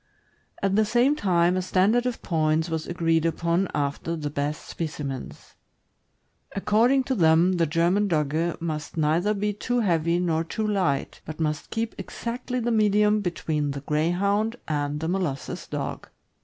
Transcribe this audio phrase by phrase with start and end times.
[0.63, 5.53] At the same time, a standard of points was agreed upon after the best specimens.
[6.55, 11.39] According to them, the German Dogge must neither be too heavy nor too light, but
[11.39, 16.09] must keep exactly the medium between the Greyhound and Molossus Dog.